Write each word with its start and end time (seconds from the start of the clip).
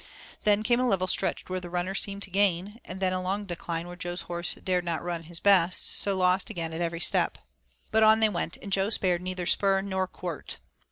Then 0.45 0.63
came 0.63 0.79
a 0.79 0.87
level 0.87 1.05
stretch 1.05 1.47
where 1.47 1.59
the 1.59 1.69
runner 1.69 1.93
seemed 1.93 2.23
to 2.23 2.31
gain, 2.31 2.79
and 2.85 2.99
then 2.99 3.13
a 3.13 3.21
long 3.21 3.45
decline 3.45 3.85
where 3.85 3.95
Jo's 3.95 4.21
horse 4.21 4.55
dared 4.55 4.83
not 4.83 5.03
run 5.03 5.21
his 5.25 5.39
best, 5.39 5.95
so 5.95 6.17
lost 6.17 6.49
again 6.49 6.73
at 6.73 6.81
every 6.81 6.99
step. 6.99 7.37
But 7.91 8.01
on 8.01 8.19
they 8.19 8.29
went, 8.29 8.57
and 8.63 8.73
Jo 8.73 8.89
spared 8.89 9.21
neither 9.21 9.45
spur 9.45 9.81
nor 9.83 10.07
quirt. 10.07 10.57